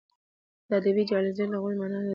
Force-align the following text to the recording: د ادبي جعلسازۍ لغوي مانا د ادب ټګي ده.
د 0.67 0.69
ادبي 0.79 1.03
جعلسازۍ 1.09 1.45
لغوي 1.49 1.75
مانا 1.79 1.97
د 1.99 1.99
ادب 2.01 2.01
ټګي 2.01 2.07
ده. 2.07 2.09